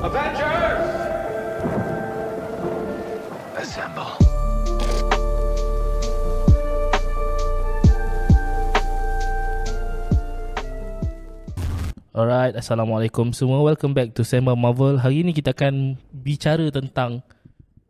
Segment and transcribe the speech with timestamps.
[0.00, 0.84] Avengers!
[3.52, 4.12] Assemble.
[12.16, 13.60] Alright, Assalamualaikum semua.
[13.60, 14.96] Welcome back to Sema Marvel.
[14.96, 17.20] Hari ini kita akan bicara tentang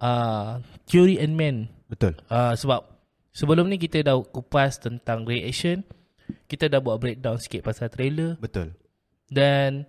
[0.03, 0.59] uh,
[0.91, 1.71] Theory and Man.
[1.87, 2.19] Betul.
[2.27, 2.83] Uh, sebab
[3.31, 5.87] sebelum ni kita dah kupas tentang reaction.
[6.51, 8.35] Kita dah buat breakdown sikit pasal trailer.
[8.43, 8.75] Betul.
[9.27, 9.85] Dan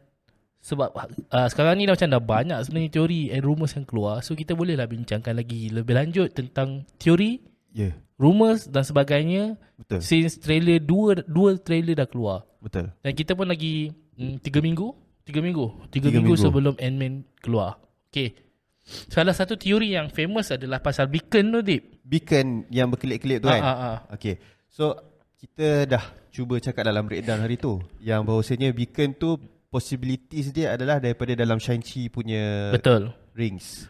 [0.59, 0.91] sebab
[1.31, 4.19] uh, sekarang ni dah macam dah banyak sebenarnya teori and rumours yang keluar.
[4.25, 7.39] So kita bolehlah bincangkan lagi lebih lanjut tentang teori.
[7.77, 7.93] Yeah.
[8.17, 9.61] rumours dan sebagainya.
[9.77, 10.01] Betul.
[10.01, 12.49] Since trailer, dua, dua trailer dah keluar.
[12.57, 12.89] Betul.
[13.05, 14.87] Dan kita pun lagi mm, tiga minggu
[15.27, 16.43] Tiga minggu Tiga, Tiga minggu, minggu.
[16.43, 17.77] sebelum Ant-Man keluar
[18.09, 18.33] Okay
[18.87, 23.59] Salah satu teori yang famous adalah pasal beacon tu Dip Beacon yang berkelip-kelip tu kan.
[23.59, 23.97] ah, ah.
[24.15, 24.39] Okay.
[24.71, 24.95] So
[25.37, 29.37] kita dah cuba cakap dalam breakdown hari tu yang bahawasanya beacon tu
[29.69, 33.85] possibilities dia adalah daripada dalam Shang-Chi punya Betul rings.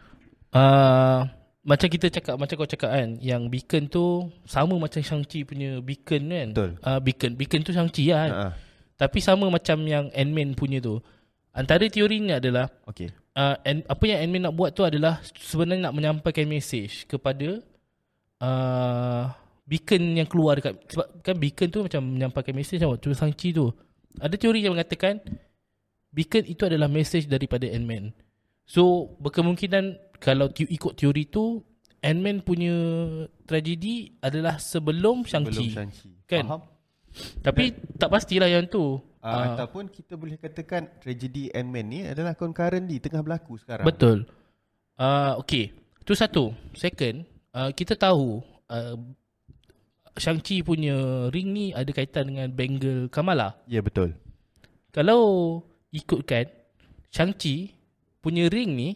[0.52, 1.24] uh,
[1.64, 4.04] Macam kita cakap Macam kau cakap kan Yang beacon tu
[4.44, 6.70] Sama macam Shang-Chi punya beacon kan Betul.
[6.82, 8.52] uh, Beacon Beacon tu Shang-Chi lah kan ah.
[8.98, 11.00] Tapi sama macam yang Ant-Man punya tu
[11.54, 13.08] Antara teori ni adalah Okay.
[13.34, 17.62] uh, and, apa yang Ant-Man nak buat tu adalah sebenarnya nak menyampaikan mesej kepada
[18.42, 19.24] uh,
[19.68, 23.68] beacon yang keluar dekat sebab kan beacon tu macam menyampaikan mesej macam waktu Shang-Chi tu.
[24.16, 25.20] Ada teori yang mengatakan
[26.08, 28.16] beacon itu adalah mesej daripada Ant-Man.
[28.64, 31.60] So berkemungkinan kalau tu, ikut teori tu
[32.00, 32.74] Ant-Man punya
[33.44, 35.52] tragedi adalah sebelum Shang-Chi.
[35.52, 36.10] Belum Shang-Chi.
[36.24, 36.44] Kan?
[36.48, 36.62] Faham?
[37.44, 38.96] Tapi tak pastilah yang tu.
[39.18, 43.84] Uh, Ah, ataupun kita boleh katakan tragedi Ant-Man ni adalah concurrently tengah berlaku sekarang.
[43.84, 44.24] Betul.
[44.94, 45.74] Uh, okay.
[46.00, 46.54] Itu satu.
[46.72, 48.94] Second, uh, kita tahu uh,
[50.18, 53.54] Shang-Chi punya ring ni ada kaitan dengan bangle Kamala.
[53.70, 54.18] Ya betul.
[54.90, 55.62] Kalau
[55.94, 56.50] ikutkan,
[57.14, 57.72] Shang-Chi
[58.20, 58.88] punya ring ni,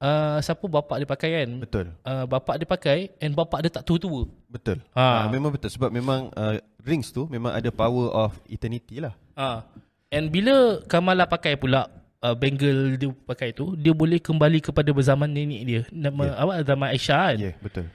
[0.00, 1.48] uh, siapa bapak dia pakai kan?
[1.64, 1.86] Betul.
[2.04, 4.28] Uh, bapak dia pakai and bapak dia tak tua-tua.
[4.48, 4.84] Betul.
[4.96, 5.26] Ha.
[5.26, 9.14] Ah, memang betul sebab memang uh, rings tu memang ada power of eternity lah.
[9.36, 9.64] Uh.
[10.10, 11.86] And bila Kamala pakai pula
[12.20, 15.80] uh, bangle dia pakai tu, dia boleh kembali kepada berzaman nenek dia.
[15.94, 16.42] Nama yeah.
[16.42, 17.36] awak zaman Aisyah kan?
[17.38, 17.86] Ya, yeah, betul.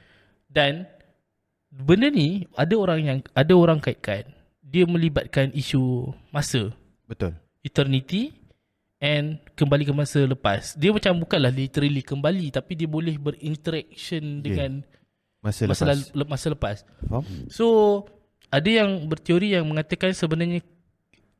[0.47, 0.71] Dan
[1.75, 4.23] benda ni ada orang yang ada orang kaitkan
[4.75, 6.73] dia melibatkan isu masa,
[7.07, 7.37] Betul.
[7.63, 8.35] eternity
[8.99, 10.75] and kembali ke masa lepas.
[10.75, 14.83] Dia macam bukanlah literally kembali tapi dia boleh berinteraction dengan
[15.39, 16.25] Masa, masa lepas.
[16.25, 16.77] masa lepas.
[17.05, 17.23] Faham?
[17.53, 17.65] So
[18.49, 20.65] ada yang berteori yang mengatakan sebenarnya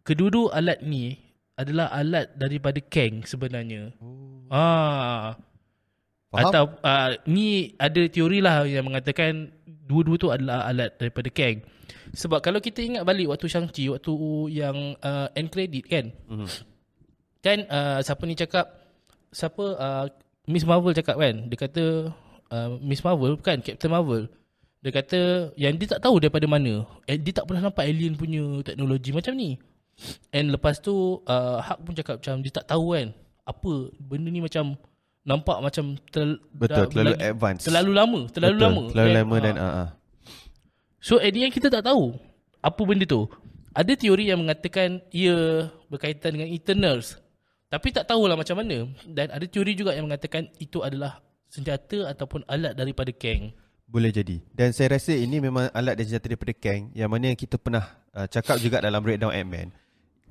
[0.06, 1.18] kedua-dua alat ni
[1.58, 3.98] adalah alat daripada Kang sebenarnya.
[4.00, 4.46] Oh.
[4.54, 5.36] Ah.
[6.36, 6.52] Faham?
[6.52, 11.64] Atau uh, ni ada teori lah yang mengatakan dua-dua tu adalah alat daripada Kang.
[12.16, 14.14] Sebab kalau kita ingat balik waktu Shang-Chi, waktu
[14.52, 16.12] yang uh, end credit kan.
[16.28, 16.48] Mhm.
[17.44, 18.66] Kan uh, siapa ni cakap,
[19.30, 20.06] siapa uh,
[20.50, 21.46] Miss Marvel cakap kan.
[21.50, 21.84] Dia kata
[22.50, 24.30] uh, Miss Marvel bukan Captain Marvel.
[24.86, 26.86] Dia kata yang dia tak tahu daripada mana.
[27.10, 29.58] Eh, dia tak pernah nampak alien punya teknologi macam ni.
[30.30, 33.10] And lepas tu uh, Hulk pun cakap macam dia tak tahu kan.
[33.46, 34.78] Apa benda ni macam
[35.26, 37.62] nampak macam terl, Betul, dah- terlalu lagi- advance.
[37.66, 38.84] Terlalu lama, terlalu Betul, lama.
[38.88, 39.18] Terlalu kan?
[39.18, 39.66] lama dan Ah.
[39.66, 39.76] ah.
[39.76, 39.90] ah.
[41.02, 42.14] So at the end kita tak tahu
[42.60, 43.26] apa benda tu.
[43.72, 47.20] Ada teori yang mengatakan ia berkaitan dengan Eternals.
[47.68, 48.88] Tapi tak tahulah macam mana.
[49.04, 53.52] Dan ada teori juga yang mengatakan itu adalah senjata ataupun alat daripada Kang.
[53.86, 54.40] Boleh jadi.
[54.50, 57.84] Dan saya rasa ini memang alat dan senjata daripada Kang yang mana kita pernah
[58.16, 59.70] uh, cakap juga dalam breakdown Ant-Man.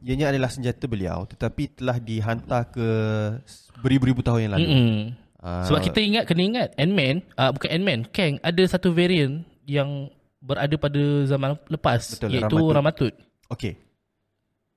[0.01, 2.87] Ianya adalah senjata beliau tetapi telah dihantar ke
[3.81, 4.67] beribu-ribu tahun yang lalu.
[4.67, 4.97] Mm-mm.
[5.39, 10.09] Ah, Sebab kita ingat kena ingat Ant-Man, uh, bukan Ant-Man, Kang ada satu variant yang
[10.41, 12.73] berada pada zaman lepas Betul, iaitu Ramatut.
[12.73, 13.13] Ramatut.
[13.53, 13.75] Okey.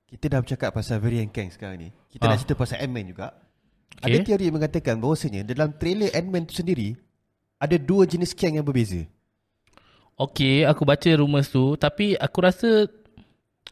[0.08, 1.88] Kita dah bercakap pasal variant Kang sekarang ni.
[2.08, 2.32] Kita Ah.
[2.32, 3.32] nak cerita pasal Ant-Man juga.
[4.00, 4.04] Okey.
[4.04, 6.96] Ada teori yang mengatakan bahawasanya dalam trailer Ant-Man tu sendiri
[7.56, 9.04] ada dua jenis Kang yang berbeza.
[10.16, 12.90] Okey, aku baca rumours tu tapi aku rasa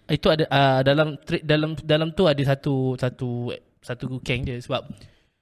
[0.06, 3.50] itu ada uh, dalam dalam dalam tu ada satu satu
[3.82, 4.62] satu keng je.
[4.62, 4.87] Sebab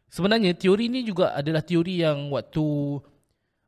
[0.08, 2.64] sebenarnya teori ni juga adalah teori yang waktu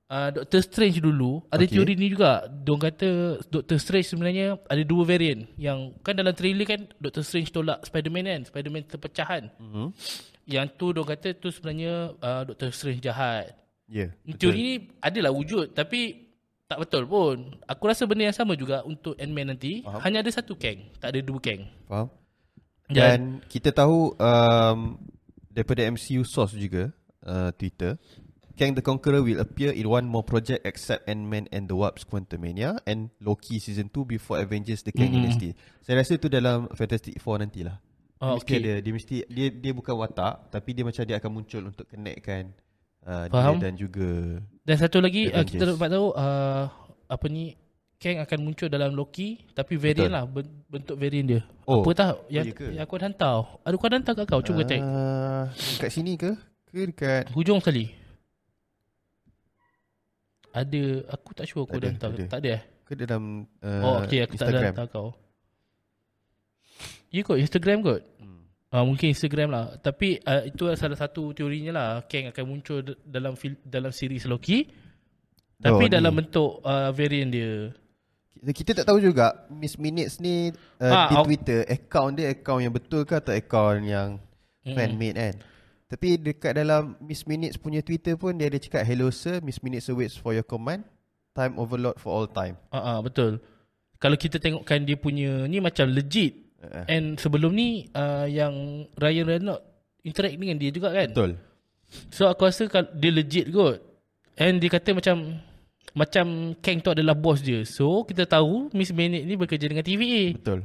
[0.09, 1.73] uh, Doctor Strange dulu ada Okey.
[1.77, 2.49] teori ni juga.
[2.49, 5.45] Dong kata Doctor Strange sebenarnya ada dua variant.
[5.61, 8.43] Yang kan dalam trailer kan Doctor Strange tolak Spider-Man kan?
[8.49, 9.43] Spider-Man terpecahan.
[9.61, 9.89] Mhm.
[10.47, 13.51] yang tu dong kata tu sebenarnya uh, Doctor Strange jahat.
[13.91, 14.15] Ya.
[14.23, 15.75] Yeah, Teori ni adalah wujud.
[15.75, 16.26] Tapi
[16.67, 17.37] tak betul pun.
[17.67, 19.83] Aku rasa benda yang sama juga untuk Ant-Man nanti.
[19.87, 20.01] Faham.
[20.03, 21.63] Hanya ada satu keng, tak ada dua keng.
[21.87, 22.11] Faham?
[22.87, 23.21] Dan, Dan
[23.51, 24.79] kita tahu um,
[25.51, 26.95] daripada MCU source juga
[27.27, 27.99] uh, Twitter
[28.57, 32.81] Kang the Conqueror will appear in one more project except Ant-Man and the Wasp Quantumania
[32.89, 35.29] and Loki season 2 before Avengers the Kang Mhm.
[35.29, 35.53] Dynasty.
[35.85, 37.77] Saya rasa itu dalam Fantastic Four nantilah.
[38.17, 38.65] Oh, mesti okay.
[38.65, 38.75] ada.
[38.81, 42.57] Dia mesti dia dia bukan watak tapi dia macam dia akan muncul untuk connectkan
[43.07, 43.57] uh, dia Faham.
[43.63, 46.65] dan juga Dan satu lagi uh, kita dapat tahu uh,
[47.07, 47.55] apa ni
[47.97, 50.17] Kang akan muncul dalam Loki tapi variant Betul.
[50.21, 51.41] lah ben- bentuk variant dia.
[51.65, 51.81] Oh.
[51.81, 52.67] Apa tak yang, ya ke?
[52.77, 53.37] yang aku dah hantar.
[53.65, 54.41] Ada kau dah hantar kat kau?
[54.45, 54.63] Cuba.
[54.69, 55.45] Uh,
[55.81, 56.37] kat sini ke?
[56.69, 57.97] Ke dekat Hujung sekali.
[60.53, 62.09] Ada aku tak sure aku Tak dah hantar.
[62.13, 62.27] tak ada.
[62.29, 62.63] Tak ada eh?
[62.87, 63.23] ke dalam
[63.67, 64.71] uh, oh okey aku tak ada Instagram.
[64.71, 65.09] hantar kau.
[67.09, 68.03] Ya kot Instagram kot.
[68.21, 68.36] Hmm.
[68.77, 69.81] Uh, mungkin Instagram lah.
[69.81, 71.89] Tapi uh, itu salah satu teorinya lah.
[72.05, 74.69] Kang akan muncul dalam fil- dalam series Loki.
[75.57, 76.19] Tapi Oh, dalam ni.
[76.21, 77.73] bentuk uh, variant dia.
[78.37, 82.75] Kita, tak tahu juga Miss Minutes ni uh, Ah, di Twitter account dia account yang
[82.77, 84.21] betul ke atau account yang
[84.61, 84.77] Mm-mm.
[84.77, 85.35] fan made kan.
[85.89, 89.89] Tapi dekat dalam Miss Minutes punya Twitter pun dia ada cakap hello sir Miss Minutes
[89.89, 90.85] awaits for your command.
[91.33, 92.61] Time overload for all time.
[92.69, 93.41] Ah uh, betul.
[93.97, 96.46] Kalau kita tengokkan dia punya ni macam legit.
[96.67, 99.65] Uh, And sebelum ni uh, yang Ryan Reynolds
[100.07, 101.11] interact dengan dia juga kan.
[101.11, 101.33] betul.
[102.11, 103.83] So aku rasa dia legit kot.
[104.37, 105.41] And dia kata macam
[105.97, 107.65] macam Kang tu adalah bos dia.
[107.65, 110.37] So kita tahu Miss Bennett ni bekerja dengan TVA.
[110.37, 110.61] Betul.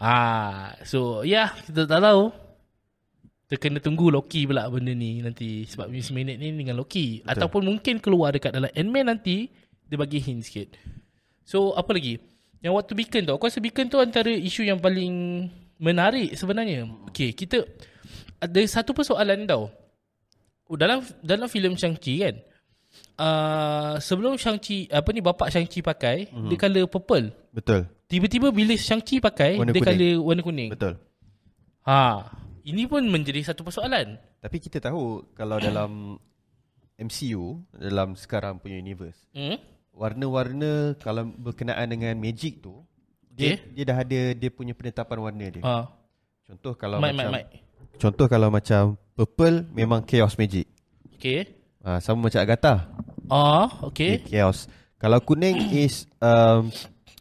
[0.00, 2.32] Ah, so ya yeah, kita tak tahu.
[3.46, 7.30] Kita kena tunggu Loki pula benda ni nanti sebab Miss Bennett ni dengan Loki Betul.
[7.30, 9.50] ataupun mungkin keluar dekat dalam Ant-Man nanti
[9.90, 10.78] dia bagi hint sikit.
[11.42, 12.18] So apa lagi?
[12.60, 15.48] Yang waktu Beacon tu, aku rasa Beacon tu antara isu yang paling
[15.80, 16.88] menarik sebenarnya.
[17.08, 17.64] Okay, kita
[18.36, 19.72] ada satu persoalan tau.
[20.68, 22.36] Oh, dalam dalam filem Shang-Chi kan.
[23.20, 26.48] Uh, sebelum Shang-Chi apa ni bapak Shang-Chi pakai, mm-hmm.
[26.52, 27.26] dia colour purple.
[27.52, 27.88] Betul.
[28.06, 29.88] Tiba-tiba bila Shang-Chi pakai, Warna dia kuning.
[29.88, 30.70] colour warna kuning.
[30.72, 30.94] Betul.
[31.88, 32.28] Ha,
[32.68, 34.20] ini pun menjadi satu persoalan.
[34.40, 36.20] Tapi kita tahu kalau dalam
[37.00, 39.56] MCU dalam sekarang punya universe Hmm?
[39.92, 42.82] Warna-warna kalau berkenaan dengan magic tu
[43.30, 43.72] dia Okay.
[43.72, 45.62] dia dah ada dia punya penetapan warna dia.
[45.62, 45.88] Ha.
[46.44, 47.46] Contoh kalau Mic, mic, macam mic.
[47.96, 48.82] contoh kalau macam
[49.14, 50.66] purple memang chaos magic.
[51.16, 51.46] Okay.
[51.80, 52.90] Ah sama macam Agatha.
[53.30, 54.20] Ah, Okay.
[54.20, 54.36] okay.
[54.36, 54.66] Chaos.
[54.98, 56.68] Kalau kuning is um,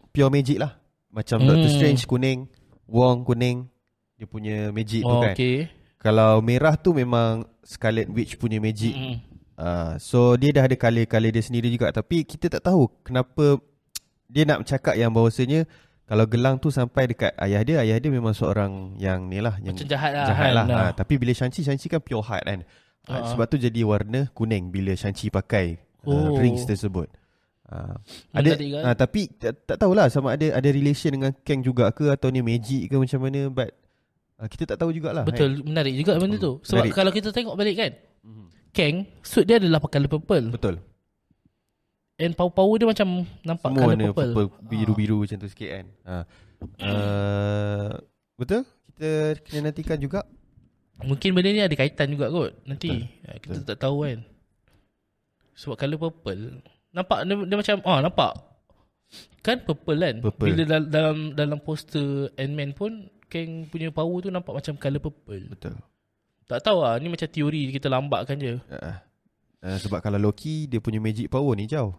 [0.09, 0.75] pure magic lah.
[1.09, 1.73] Macam Doctor Hmm.
[1.73, 2.39] Strange kuning,
[2.85, 3.65] Wong kuning
[4.13, 5.31] dia punya magic tu Oh, kan.
[5.31, 5.71] okay.
[5.95, 8.91] Kalau merah tu memang Scarlet Witch punya magic.
[8.91, 9.15] Mm.
[9.59, 13.59] Uh, so dia dah ada color-color dia sendiri juga tapi kita tak tahu kenapa
[14.31, 15.67] dia nak cakap yang bahawasanya
[16.05, 19.75] kalau gelang tu sampai dekat ayah dia, ayah dia memang seorang yang ni lah yang
[19.75, 20.55] Macam jahat lah, jahat kan?
[20.55, 20.65] lah.
[20.65, 20.79] Nah.
[20.81, 22.59] Ha, tapi bila Shang-Chi, Shang-Chi kan pure heart kan.
[23.03, 23.27] Uh, Ah.
[23.27, 26.39] sebab tu jadi warna kuning bila Shang-Chi pakai uh, Oh.
[26.39, 27.11] rings tersebut.
[27.67, 27.93] Uh,
[28.31, 28.63] ada kan?
[28.81, 32.39] uh, tapi tak, tak tahulah sama ada ada relation dengan Kang juga ke atau ni
[32.39, 33.69] magic ke macam mana but
[34.39, 35.27] uh, kita tak tahu jugalah.
[35.27, 36.57] Betul, menarik juga benda tu.
[36.63, 36.93] Sebab Menarik.
[36.95, 37.91] kalau kita tengok balik kan,
[38.23, 38.45] Mhm.
[38.69, 40.53] Kang, suit dia adalah pakai purple.
[40.53, 40.75] Betul.
[42.19, 44.33] And power-power dia macam nampak Semua warna purple.
[44.35, 45.85] purple, biru-biru macam tu sikit kan.
[46.03, 46.15] Ha.
[46.83, 47.89] Uh,
[48.35, 48.67] betul?
[48.91, 50.27] Kita kena nantikan juga.
[50.99, 52.91] Mungkin benda ni ada kaitan juga kot nanti.
[52.91, 53.23] Betul.
[53.23, 54.19] Ha, kita tak tahu kan.
[55.55, 56.59] Sebab colour purple.
[56.91, 58.33] Nampak dia, dia macam ah nampak.
[59.39, 60.15] Kan purple kan?
[60.19, 60.47] Purple.
[60.51, 65.55] Bila dalam dalam, dalam poster Ant-Man pun Kang punya power tu nampak macam colour purple.
[65.55, 65.79] Betul.
[66.49, 68.57] Tak tahu lah, ni macam teori kita lambatkan je.
[68.65, 68.97] Uh,
[69.61, 71.93] uh, sebab kalau Loki, dia punya magic power ni jauh.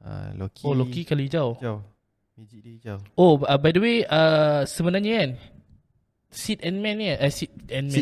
[0.00, 1.52] Uh, Loki, Oh, Loki kali jauh.
[1.60, 1.84] jauh.
[2.32, 3.02] Magic dia jauh.
[3.12, 5.30] Oh, uh, by the way, uh, sebenarnya kan,
[6.32, 7.50] Sid Ant-Man ni kan, uh, Sid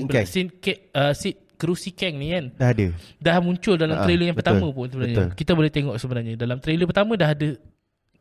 [0.07, 0.27] pula, Kang.
[0.31, 2.87] Sid, Ke- uh, Sid Kerusi Kang ni kan, Dah ada.
[3.19, 5.17] dah muncul dalam Ah, trailer yang betul, pertama pun sebenarnya.
[5.19, 5.29] betul.
[5.35, 6.35] Kita boleh tengok sebenarnya.
[6.39, 7.51] Dalam trailer pertama dah ada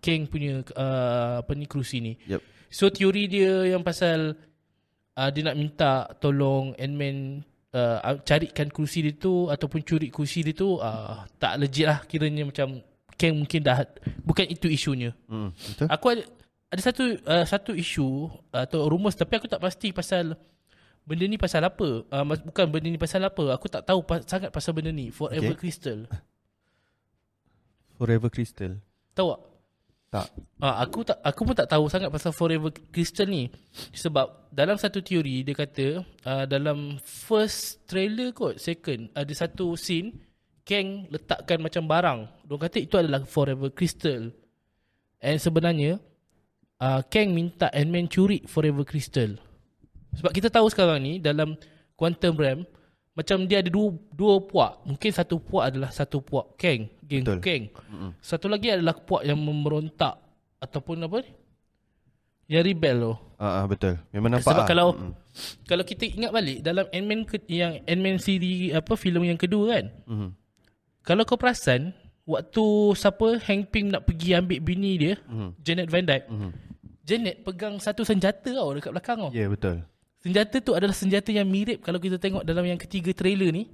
[0.01, 2.17] Kang punya uh, apa ni kerusi ni.
[2.25, 2.41] Yep.
[2.73, 4.33] So teori dia yang pasal
[5.13, 10.55] uh, dia nak minta tolong Ant-Man uh, carikan kerusi dia tu ataupun curi kerusi dia
[10.55, 12.79] tu uh, tak legit lah kiranya macam
[13.17, 13.81] Kang mungkin dah
[14.21, 15.09] bukan itu isunya.
[15.25, 15.89] Hmm, betul?
[15.89, 16.21] Aku ada
[16.69, 20.37] ada satu uh, satu isu uh, atau rumus tapi aku tak pasti pasal
[21.01, 22.05] benda ni pasal apa.
[22.13, 23.57] Uh, bukan benda ni pasal apa.
[23.57, 25.09] Aku tak tahu pas, sangat pasal benda ni.
[25.09, 25.65] Forever Okay.
[25.65, 26.05] Crystal.
[27.97, 28.77] Forever Crystal.
[29.17, 29.41] Tahu tak?
[30.07, 30.27] Tak.
[30.63, 33.51] Ah, aku tak aku pun tak tahu sangat pasal Forever Crystal ni
[33.91, 40.15] sebab dalam satu teori dia kata uh, dalam first trailer kot second ada satu scene
[40.67, 42.19] Kang letakkan macam barang.
[42.43, 44.35] Dia kata itu adalah Forever Crystal.
[45.23, 45.95] And sebenarnya
[46.83, 49.39] uh, Kang minta Ant-Man curi Forever Crystal.
[50.19, 51.55] Sebab kita tahu sekarang ni dalam
[51.95, 52.67] Quantum Realm
[53.17, 54.85] macam dia ada dua dua puak.
[54.85, 57.39] Mungkin satu puak adalah satu puak Kang, geng Betul.
[57.41, 57.63] Kang.
[58.21, 60.21] Satu lagi adalah puak yang memberontak
[60.61, 61.31] ataupun apa ni?
[62.47, 63.13] Yang rebel tu.
[63.37, 63.97] Ah, ah, betul.
[64.13, 64.69] Memang nampak Sebab lah.
[64.69, 65.13] kalau Mm-mm.
[65.67, 69.85] kalau kita ingat balik dalam Ant-Man ke, yang Ant-Man siri apa filem yang kedua kan.
[70.07, 70.29] Mhm.
[71.03, 71.91] Kalau kau perasan
[72.23, 75.49] waktu siapa Hank Pym nak pergi ambil bini dia, Mhm.
[75.59, 76.25] Janet Van Dyne.
[76.29, 76.49] Mhm.
[77.03, 79.31] Janet pegang satu senjata tau dekat belakang tau.
[79.31, 79.83] Ya, yeah, betul.
[80.21, 83.69] Senjata tu adalah senjata yang mirip kalau kita tengok dalam yang ketiga trailer ni.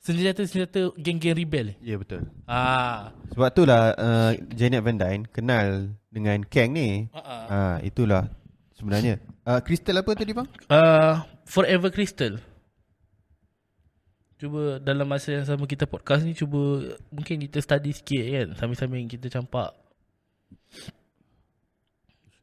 [0.00, 1.76] Senjata-senjata geng-geng rebel.
[1.84, 2.24] Ya yeah, betul.
[2.48, 3.12] Ah.
[3.36, 7.12] Sebab itulah uh, Janet Van Dyne kenal dengan Kang ni.
[7.12, 7.44] Uh-uh.
[7.52, 8.32] Ah, itulah
[8.80, 9.20] sebenarnya.
[9.44, 10.48] Uh, Crystal apa tadi bang?
[10.72, 12.40] Uh, Forever Crystal.
[14.40, 19.04] Cuba dalam masa yang sama kita podcast ni cuba mungkin kita study sikit kan sambil-sambil
[19.04, 19.76] kita campak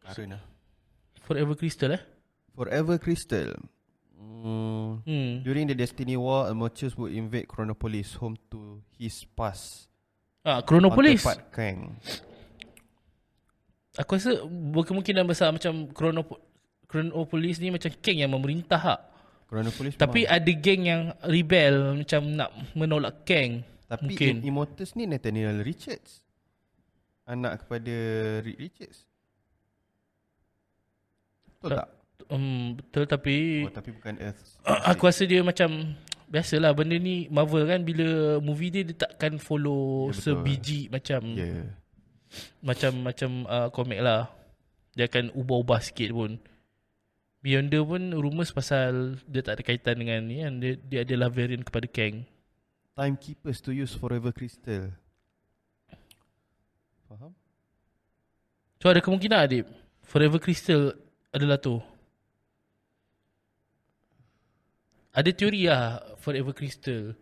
[0.06, 0.44] Sekarang lah.
[1.26, 2.02] Forever Crystal eh.
[2.58, 3.54] Forever Crystal.
[4.18, 5.06] Hmm.
[5.06, 5.46] Hmm.
[5.46, 9.86] During the Destiny War, Almochus would invade Chronopolis, home to his past.
[10.42, 11.22] Ah, Chronopolis.
[11.22, 11.80] Counterpart Kang.
[13.96, 16.42] Aku rasa berkemungkinan besar macam Chronop-
[16.86, 19.02] Chronopolis ni macam geng yang memerintah hak.
[19.48, 20.34] Chronopolis Tapi memang.
[20.34, 23.62] ada geng yang rebel macam nak menolak Kang.
[23.86, 24.34] Tapi mungkin.
[24.40, 26.22] Im- Immortus ni Nathaniel Richards.
[27.24, 27.94] Anak kepada
[28.42, 29.04] Rick Richards.
[31.58, 31.90] Betul Tak- tak?
[32.28, 34.60] Um, betul tapi Oh, tapi bukan Earth.
[34.92, 35.96] aku rasa dia macam
[36.28, 40.24] biasalah benda ni Marvel kan bila movie dia dia takkan follow Ya, betul.
[40.26, 41.46] sebiji macam Ya.
[41.46, 41.68] Yeah.
[42.60, 44.28] macam macam uh, komik lah.
[44.92, 46.36] Dia akan ubah-ubah sikit pun.
[47.40, 50.54] Beyonder pun rumours pasal dia tak ada kaitan dengan ni kan.
[50.60, 52.26] Dia, dia adalah variant kepada Kang.
[52.92, 54.90] Timekeepers to use Forever Crystal.
[57.08, 57.32] Faham?
[58.78, 59.66] So ada kemungkinan Adib
[60.04, 60.92] Forever Crystal
[61.30, 61.78] adalah tu
[65.18, 67.18] Ada teori lah Forever Crystal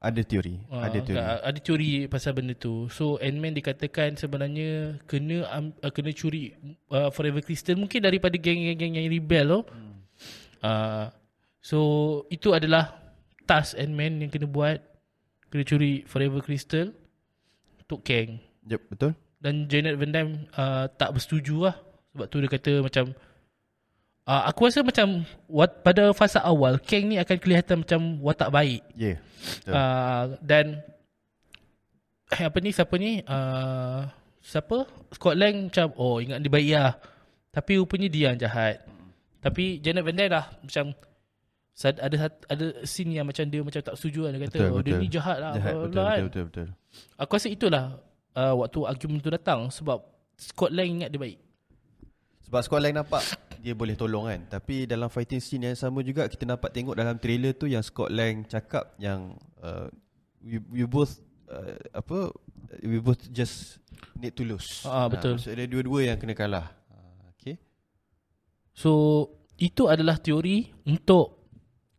[0.00, 0.56] Ada teori.
[0.72, 1.20] Ah, ada teori.
[1.20, 6.56] Ada teori pasal benda tu So Ant-Man dikatakan sebenarnya Kena um, uh, kena curi
[6.88, 10.00] uh, Forever Crystal Mungkin daripada geng-geng yang rebel tu Hmm.
[10.64, 11.06] uh,
[11.60, 11.78] So
[12.32, 12.96] itu adalah
[13.44, 14.80] Task Ant-Man yang kena buat
[15.52, 16.88] Kena curi Forever Crystal
[17.84, 19.12] Untuk Kang Yep, betul.
[19.40, 21.76] dan Janet Van Dyne uh, tak bersetuju lah
[22.12, 23.04] sebab tu dia kata macam
[24.30, 28.82] uh, aku rasa macam wat, pada fasa awal Kang ni akan kelihatan macam watak baik
[28.94, 29.16] Ya.
[29.16, 29.18] Yeah.
[29.40, 29.72] Betul.
[29.74, 30.64] uh, dan
[32.30, 34.06] eh, apa ni siapa ni uh,
[34.38, 36.94] siapa Scott Lang macam oh ingat dia baik lah
[37.50, 38.86] tapi rupanya dia yang jahat
[39.42, 40.94] tapi Janet Van Dyne lah macam
[41.80, 44.92] ada ada scene yang macam dia macam tak setuju lah dia kata betul, oh, dia
[44.92, 45.00] betul.
[45.00, 46.04] ni jahat lah Jahat, betul, kan.
[46.04, 46.68] betul, betul, betul.
[47.16, 47.84] Aku rasa itulah
[48.36, 50.04] uh, waktu argument tu datang sebab
[50.36, 51.38] Scott Lang ingat dia baik.
[52.48, 53.22] Sebab squad lain nampak
[53.60, 54.40] dia boleh tolong kan.
[54.48, 58.08] Tapi dalam fighting scene yang sama juga kita dapat tengok dalam trailer tu yang Scott
[58.08, 59.86] Lang cakap yang uh,
[60.40, 61.20] we, we both
[61.52, 62.32] uh, apa
[62.80, 63.78] we both just
[64.16, 64.82] need to lose.
[64.88, 65.36] Ah, betul.
[65.36, 66.72] maksudnya dua-dua yang kena kalah.
[66.88, 67.60] Ah, okay.
[68.72, 68.90] So
[69.60, 71.36] itu adalah teori untuk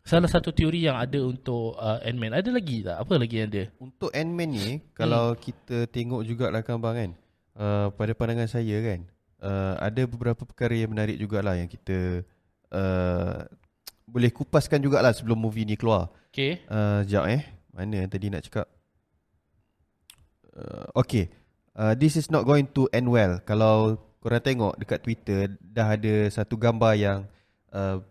[0.02, 2.34] salah satu teori yang ada untuk uh, Ant-Man.
[2.34, 2.98] Ada lagi tak?
[3.06, 3.64] Apa lagi yang ada?
[3.78, 4.82] Untuk Ant-Man ni Hmm.
[4.98, 7.12] kalau kita tengok juga lah kan bang kan.
[7.52, 9.06] Uh, pada pandangan saya kan
[9.42, 12.24] uh, ada beberapa perkara yang menarik jugalah yang kita
[12.72, 13.44] uh,
[14.08, 16.14] boleh kupaskan jugalah sebelum movie ni keluar.
[16.32, 16.64] Okay.
[16.70, 17.42] Uh, sekejap eh.
[17.72, 18.68] Mana yang tadi nak cakap?
[20.56, 21.32] Uh, okay.
[21.72, 23.40] Uh, this is not going to end well.
[23.48, 27.20] Kalau korang tengok dekat Twitter, dah ada satu gambar yang...
[27.72, 28.04] Uh,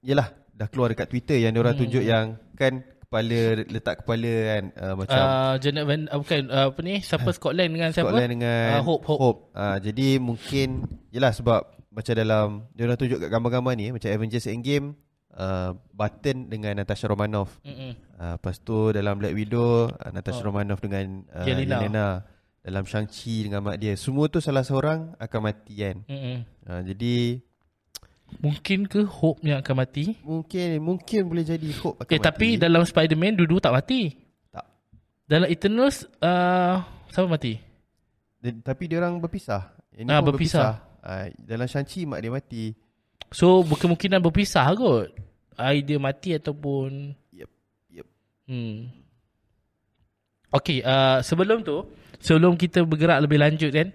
[0.00, 1.82] yelah, dah keluar dekat Twitter yang diorang Hmm.
[1.84, 5.16] tunjuk yang kan kepala, letak kepala kan uh, macam...
[5.24, 6.94] Uh, Janet Van uh, bukan uh, apa ni?
[7.00, 8.12] Siapa Scott Lang dengan siapa?
[8.12, 9.20] Scotland dengan Ah, Hope, Hope.
[9.24, 9.40] Hope.
[9.56, 12.46] Uh, jadi mungkin yelah sebab macam dalam
[12.76, 14.92] dia orang tunjuk kat gambar-gambar ni macam Avengers Endgame
[15.32, 17.56] uh, Button dengan Natasha Romanoff.
[17.64, 17.96] Mm-mm.
[18.20, 20.52] Uh, lepas tu dalam Black Widow uh, Natasha Oh.
[20.52, 21.80] Romanoff dengan uh, Yelena.
[21.80, 22.08] Yelena.
[22.60, 23.96] Dalam Shang-Chi dengan mak dia.
[23.96, 26.04] Semua tu salah seorang akan mati kan.
[26.04, 26.44] Mm-mm.
[26.68, 27.40] Uh, jadi
[28.38, 30.14] Mungkin ke Hope yang akan mati?
[30.20, 32.26] mungkin mungkin boleh jadi Hope akan Eh mati.
[32.28, 34.12] tapi dalam Spider-Man dua-dua tak mati.
[34.48, 34.66] tak.
[35.24, 36.76] Dalam Eternals uh,
[37.08, 37.56] siapa mati?
[38.38, 39.72] Dia- tapi dia orang berpisah.
[39.92, 40.78] Ini Ah, pun berpisah.
[41.00, 42.76] Uh, dalam Shang-Chi mak dia mati.
[43.28, 45.08] So berkemungkinan berpisah kot.
[45.58, 47.50] Either mati ataupun Yep.
[47.90, 48.06] Yep.
[48.46, 48.76] Hmm.
[50.48, 51.84] Okay, uh, sebelum tu,
[52.16, 53.92] sebelum kita bergerak lebih lanjut kan,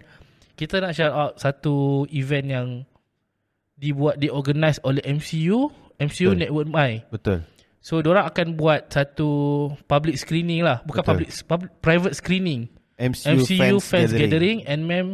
[0.54, 2.68] kita nak shout out satu event yang
[3.78, 6.40] dibuat, diorganize oleh MCU, MCU Betul.
[6.40, 6.92] Network My.
[7.10, 7.38] Betul.
[7.84, 9.30] So, diorang akan buat satu
[9.92, 10.80] public screening lah.
[10.88, 11.12] Bukan Betul.
[11.12, 12.72] public, public, private screening.
[12.96, 14.22] MCU, MCU Fans, Fans, Gathering.
[14.24, 15.06] Gathering, Ant-Man,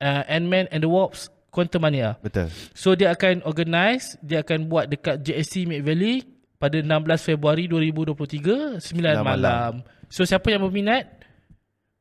[0.00, 2.16] uh, Ant-Man and the Wasp, Quantumania.
[2.24, 2.48] Betul.
[2.72, 6.24] So dia akan organize, dia akan buat dekat JSC Mid Valley
[6.56, 6.88] pada 16
[7.20, 9.24] Februari 2023 9 malam.
[9.26, 9.72] malam.
[10.08, 11.19] So siapa yang berminat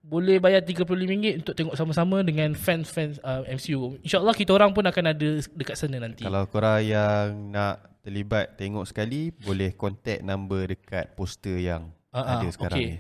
[0.10, 4.02] boleh bayar RM35 untuk tengok sama-sama dengan fans-fans uh, MCU.
[4.02, 6.26] InsyaAllah kita orang pun akan ada dekat sana nanti.
[6.26, 12.50] Kalau korang yang nak terlibat tengok sekali boleh contact number dekat poster yang Ah, ada
[12.50, 12.90] ah, sekarang okay.
[12.90, 12.98] ni.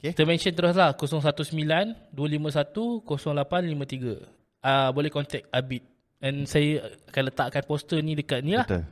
[0.00, 0.10] Okay.
[0.16, 4.64] Kita mention terus lah 019 251 0853.
[4.64, 5.84] Uh, boleh contact Abid.
[6.22, 8.64] And saya akan letakkan poster ni dekat ni lah.
[8.66, 8.88] Betul.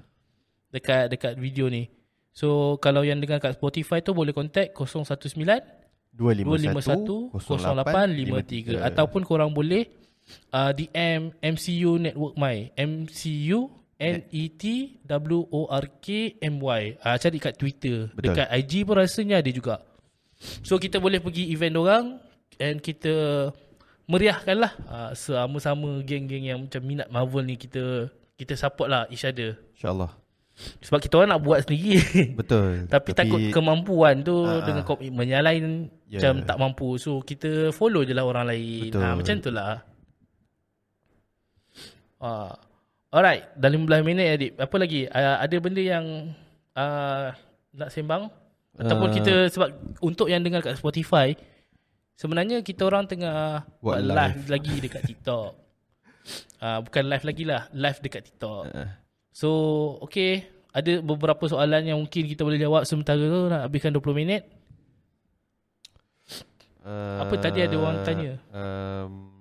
[0.71, 1.89] dekat dekat video ni.
[2.31, 5.43] So kalau yang dengar kat Spotify tu boleh contact 019
[6.15, 9.89] 251 0853 ataupun korang boleh
[10.53, 16.97] uh, DM MCU Network My MCU N E T W O R K M Y.
[17.05, 18.09] Ah uh, cari kat Twitter.
[18.17, 18.33] Betul.
[18.33, 19.85] Dekat IG pun rasanya ada juga.
[20.65, 22.05] So kita boleh pergi event orang
[22.57, 23.13] and kita
[24.09, 28.09] meriahkan lah uh, sama-sama geng-geng yang macam minat Marvel ni kita
[28.41, 29.61] kita support lah each other.
[29.77, 30.17] InsyaAllah.
[30.81, 32.33] Sebab kita orang nak buat sendiri.
[32.33, 32.85] Betul.
[32.93, 34.61] Tapi, takut kemampuan tu ah.
[34.61, 35.65] dengan komitmen yang lain
[36.11, 36.19] Ya.
[36.19, 36.99] macam tak mampu.
[36.99, 38.91] So kita follow je lah orang lain.
[38.91, 38.99] Betul.
[39.01, 39.79] Ha, macam tu lah.
[42.19, 42.53] Ah.
[43.11, 44.51] Alright, dalam 15 minit adik.
[44.55, 45.07] Apa lagi?
[45.07, 46.31] Uh, ada benda yang
[46.75, 47.35] uh,
[47.73, 48.31] nak sembang?
[48.75, 49.15] Ataupun Ah.
[49.15, 51.35] kita sebab untuk yang dengar kat Spotify
[52.15, 54.15] sebenarnya kita orang tengah Buat live.
[54.15, 54.45] live.
[54.47, 55.51] lagi dekat TikTok.
[56.59, 58.63] uh, bukan live lagi lah, live dekat TikTok.
[58.71, 59.00] Ah.
[59.41, 59.49] So,
[60.05, 60.45] okay.
[60.71, 64.45] Ada beberapa soalan yang mungkin kita boleh jawab sementara tu nak habiskan 20 minit.
[66.85, 68.39] Uh, Apa tadi ada orang tanya?
[68.55, 69.33] Um,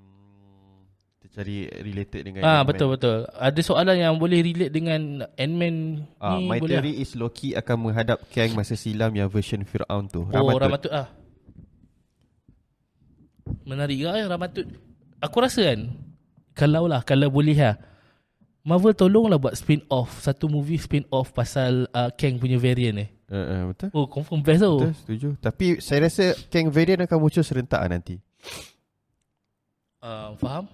[1.19, 2.67] kita cari related dengan Ah Ant-Man.
[2.73, 3.17] betul betul.
[3.37, 5.75] Ada soalan yang boleh relate dengan Ant-Man
[6.17, 6.81] Ah, ni my boleh.
[6.81, 10.25] theory is Loki akan menghadap Kang masa silam yang version Fir'aun tu.
[10.25, 10.63] Oh, Ramatut.
[10.65, 11.07] Ramatut ah.
[13.69, 14.65] Menarik eh, Ramatut?
[15.21, 15.93] Aku rasa kan
[16.57, 17.77] kalau lah kalau boleh lah
[18.69, 23.05] Marvel tolonglah buat spin off satu movie spin off pasal uh, Kang punya variant ni.
[23.25, 23.89] Uh, uh, betul.
[23.91, 24.77] Oh confirm best tau.
[24.77, 25.27] Betul, setuju.
[25.41, 28.21] Tapi saya rasa Kang variant akan muncul serentak lah nanti.
[29.99, 30.69] Uh, faham?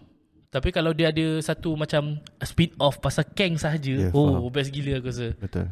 [0.51, 4.51] Tapi kalau dia ada satu macam spin off pasal Kang sahaja, Ya, oh faham.
[4.51, 5.31] best gila aku rasa.
[5.35, 5.67] Betul.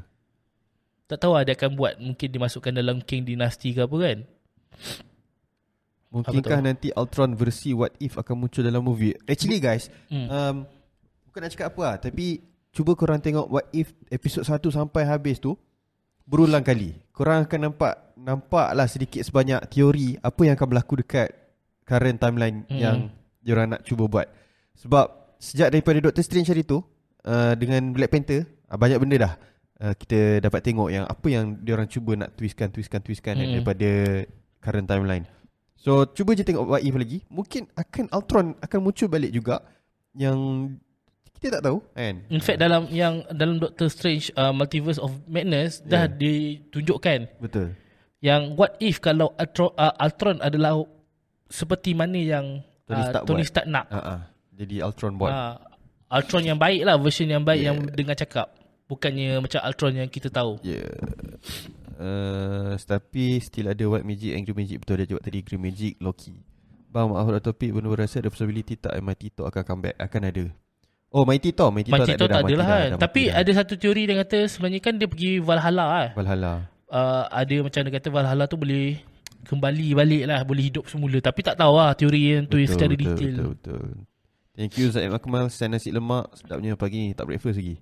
[1.03, 4.17] Tak tahu lah dia akan buat mungkin dimasukkan dalam King Dynasty ke apa kan?
[6.07, 6.65] Mungkinkah tu?
[6.65, 9.17] nanti Ultron versi What If akan muncul dalam movie?
[9.25, 10.27] Actually guys, Hmm.
[10.29, 10.57] um,
[11.33, 11.95] bukan nak cakap apa lah.
[11.97, 12.25] Tapi
[12.69, 15.57] cuba korang tengok What If episod 1 sampai habis tu.
[16.23, 16.93] Berulang kali.
[17.09, 21.33] Korang akan nampak nampak lah sedikit sebanyak teori apa yang akan berlaku dekat
[21.83, 22.77] current timeline Hmm.
[22.77, 22.97] yang
[23.41, 24.29] diorang nak cuba buat.
[24.77, 26.79] Sebab sejak daripada Doctor Strange hari tu
[27.25, 29.33] uh, dengan Black Panther uh, banyak benda dah
[29.83, 33.49] uh, kita dapat tengok yang apa yang diorang cuba nak twistkan twistkan twistkan Hmm.
[33.59, 33.89] daripada
[34.61, 35.25] current timeline.
[35.75, 37.25] So cuba je tengok What If lagi.
[37.27, 39.59] Mungkin akan Ultron akan muncul balik juga
[40.15, 40.71] yang
[41.43, 42.23] kita tak tahu kan.
[42.31, 46.15] In fact dalam yang dalam Doctor Strange uh, Multiverse of Madness dah Yeah.
[46.15, 47.75] ditunjukkan Betul.
[48.23, 50.79] yang what if kalau Ultron, uh, Ultron adalah
[51.51, 53.51] seperti mana yang Tony uh, Stark Tony buat.
[53.51, 53.85] Stark nak.
[53.91, 54.21] Ah uh
[54.55, 55.31] Jadi Ultron buat.
[55.35, 55.55] Uh,
[56.13, 57.75] Ultron yang baik lah version yang baik Yeah.
[57.75, 58.47] yang dengar cakap.
[58.87, 60.63] Bukannya macam Ultron yang kita tahu.
[60.63, 60.79] Ya.
[60.79, 60.95] Yeah.
[61.93, 65.93] Uh, tapi still ada white magic and green magic betul dia jawab tadi green magic
[65.99, 66.39] Loki.
[66.93, 70.45] Bang maaf topik benar rasa ada possibility tak Mighty Thor akan comeback akan ada.
[71.13, 72.89] Oh Mighty Thor, Mighty, Mighty Thor tak ada lah dah, kan.
[72.97, 76.09] Tapi ada satu teori dia kata sebenarnya kan dia pergi Valhalla lah.
[76.17, 76.53] Valhalla.
[76.89, 78.97] uh, ada macam dia kata Valhalla tu boleh
[79.43, 83.11] kembali balik lah boleh hidup semula tapi tak tahu lah teori yang tu secara betul,
[83.11, 83.85] detail Betul, betul.
[84.53, 87.75] Thank you Zaid Akmal Send nasi lemak Sedapnya pagi ni Tak breakfast lagi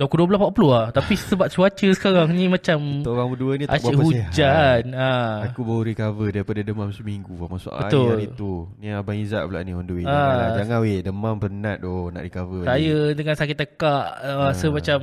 [0.00, 0.86] dah pukul 12.40 lah.
[0.96, 5.44] Tapi sebab cuaca sekarang ni macam Kita orang berdua ni tak berapa hujan sihat ah.
[5.52, 7.36] Aku baru recover Daripada demam seminggu.
[7.36, 8.08] Masuk Betul.
[8.08, 8.64] hari, hari tu.
[8.80, 10.08] Ni Abang Izzat pula ni On the way.
[10.08, 10.98] Janganlah Jangan weh.
[11.04, 14.72] Demam penat tu Nak recover saya dengan sakit tekak uh, rasa Ah.
[14.72, 15.00] macam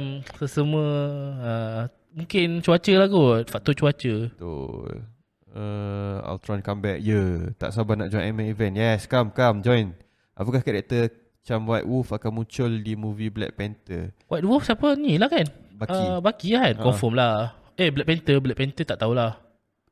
[0.47, 0.85] semua
[1.43, 1.79] uh,
[2.17, 4.13] mungkin cuaca lah kot faktor cuaca.
[4.33, 4.91] Betul.
[5.53, 7.33] Uh, Ultron comeback Ya yeah.
[7.61, 8.73] Tak sabar nak join Ant-Man event.
[8.73, 9.93] Yes come come join.
[10.33, 14.11] Apakah karakter Macam White Wolf akan muncul di movie Black Panther.
[14.27, 15.47] White Wolf siapa ni lah kan?
[15.79, 15.95] Bucky.
[15.95, 16.75] Uh, Bucky lah kan?
[16.75, 16.83] Ah.
[16.83, 17.35] confirm lah.
[17.79, 19.39] Eh Black Panther Black Panther tak tahulah.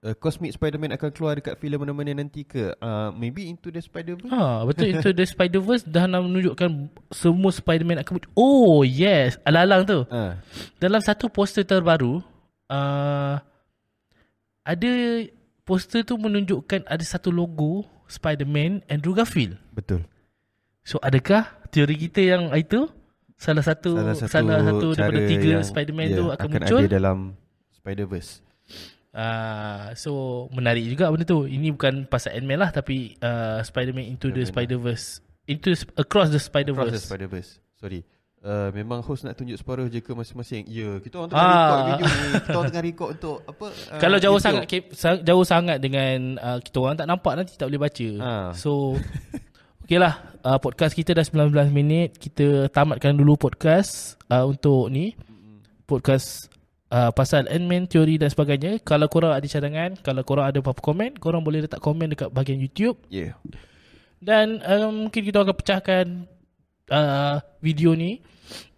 [0.04, 2.76] Uh, Cosmic Spider-Man akan keluar dekat filem mana-mana nanti ke?
[2.84, 4.28] Uh, Maybe Into the Spider-Verse.
[4.36, 5.00] Ha, betul.
[5.00, 8.32] Itu The Spider-Verse dah nak menunjukkan semua Spider-Man akan muncul.
[8.36, 9.39] Oh, yes.
[9.48, 10.00] Alang-alang tu.
[10.12, 10.36] Ah,
[10.76, 12.20] Dalam satu poster terbaru,
[12.68, 13.39] uh,
[14.68, 14.91] ada
[15.63, 19.56] poster tu menunjukkan ada satu logo Spider-Man Andrew Garfield.
[19.72, 20.04] Betul
[20.86, 22.86] So, adakah teori kita yang itu
[23.36, 26.80] salah satu salah satu, salah satu daripada tiga Spider-Man ya, tu akan, akan muncul?
[26.80, 27.17] ada dalam
[27.74, 28.32] Spider-Verse
[29.15, 30.12] Uh, so
[30.52, 31.48] menarik juga benda tu.
[31.48, 34.52] Ini bukan pasal Ant-Man lah tapi uh, Spider-Man into the Spider-Man
[34.91, 35.08] Spider-Verse.
[35.48, 36.91] Into across the Spider-Verse.
[36.91, 38.02] Across the Spider-Verse Sorry
[38.45, 41.41] Uh, memang host nak tunjuk suara je ke masing-masing Ya Kita orang Ah.
[41.41, 44.86] tengah record video ni Kita orang tengah record untuk Apa uh, Kalau jauh YouTube.
[44.93, 48.08] sangat jauh sangat dengan uh, kita orang tak nampak nanti tak boleh baca.
[48.21, 48.50] Ah.
[48.54, 48.93] So
[49.86, 52.17] okeylah uh, podcast kita dah 19 minit.
[52.17, 55.13] Kita tamatkan dulu podcast uh, untuk ni.
[55.86, 56.50] Podcast
[56.89, 58.82] uh, pasal Ant-Man teori dan sebagainya.
[58.82, 62.58] Kalau korang ada cadangan, kalau korang ada apa-apa komen, korang boleh letak komen dekat bahagian
[62.58, 63.38] YouTube yeah.
[64.17, 66.06] dan uh, mungkin kita akan pecahkan
[66.89, 68.26] uh, video ni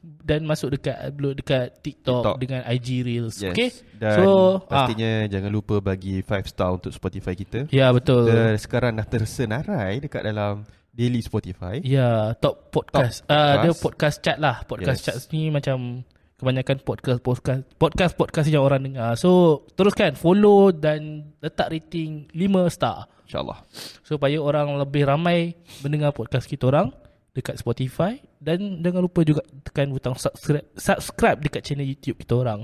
[0.04, 2.36] dan masuk dekat upload dekat TikTok, TikTok.
[2.44, 3.40] dengan IG Reels.
[3.40, 3.56] Yes.
[3.56, 3.70] Okay?
[3.96, 7.64] Dan so, pastinya jangan lupa bagi 5 star untuk Spotify kita.
[7.64, 8.28] ah, ya betul.
[8.28, 11.78] Kita sekarang dah tersenarai dekat dalam daily Spotify.
[11.86, 13.22] Ya, top podcast.
[13.24, 13.82] Top Ah, dia podcast.
[13.86, 14.66] podcast chat lah.
[14.66, 15.06] Podcast Yes.
[15.06, 16.02] chat ni macam
[16.38, 19.14] kebanyakan podcast podcast podcast podcast yang orang dengar.
[19.14, 23.06] So, teruskan follow dan letak rating 5 star.
[23.28, 23.60] InsyaAllah.
[24.02, 25.52] supaya orang lebih ramai
[25.84, 26.96] mendengar podcast kita orang
[27.36, 32.64] dekat Spotify dan jangan lupa juga tekan butang subscribe subscribe dekat channel YouTube kita orang.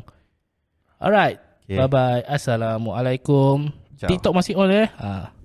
[0.97, 1.37] Alright.
[1.67, 1.75] Okay.
[1.77, 2.23] Bye bye.
[2.23, 3.75] Assalamualaikum.
[3.99, 4.07] Ciao.
[4.07, 4.87] TikTok masih on eh?
[4.97, 5.42] Ha.